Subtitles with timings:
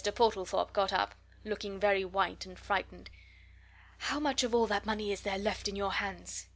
[0.15, 1.13] Portlethorpe got up,
[1.45, 3.11] looking very white and frightened.
[3.99, 6.47] "How much of all that money is there left in your hands?"